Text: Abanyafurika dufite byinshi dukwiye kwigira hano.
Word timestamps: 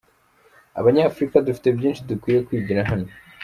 Abanyafurika 0.79 1.37
dufite 1.47 1.67
byinshi 1.77 2.05
dukwiye 2.09 2.39
kwigira 2.47 2.81
hano. 2.89 3.09